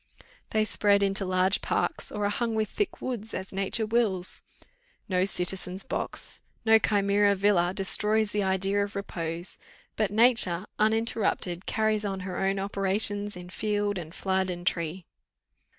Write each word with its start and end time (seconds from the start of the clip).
they 0.49 0.65
spread 0.65 1.03
into 1.03 1.25
large 1.25 1.61
parks, 1.61 2.11
or 2.11 2.25
are 2.25 2.29
hung 2.31 2.55
with 2.55 2.67
thick 2.67 3.03
woods, 3.03 3.35
as 3.35 3.53
nature 3.53 3.85
wills. 3.85 4.41
No 5.07 5.25
citizen's 5.25 5.83
box, 5.83 6.41
no 6.65 6.79
chimera 6.79 7.35
villa 7.35 7.71
destroys 7.71 8.31
the 8.31 8.41
idea 8.41 8.83
of 8.83 8.95
repose; 8.95 9.59
but 9.95 10.09
nature, 10.09 10.65
uninterrupted, 10.79 11.67
carries 11.67 12.03
on 12.03 12.21
her 12.21 12.39
own 12.39 12.57
operations 12.57 13.35
in 13.37 13.51
field, 13.51 13.99
and 13.99 14.15
flood, 14.15 14.49
and 14.49 14.65
tree." 14.65 15.05